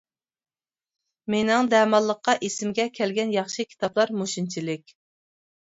[1.33, 4.99] مېنىڭ دەماللىققا ئېسىمگە كەلگەن ياخشى كىتابلار مۇشۇنچىلىك.